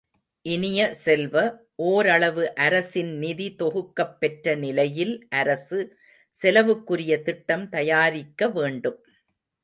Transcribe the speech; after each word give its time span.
இனிய 0.45 0.93
செல்வ, 0.93 1.33
ஓரளவு 1.81 2.55
அரசின் 2.55 3.17
நிதி 3.17 3.55
தொகுக்கப் 3.59 4.15
பெற்ற 4.19 4.55
நிலையில் 4.55 5.27
அரசு, 5.31 5.79
செலவுக்குரிய 6.35 7.21
திட்டம் 7.21 7.69
தயாரிக்க 7.69 8.49
வேண்டும். 8.49 8.97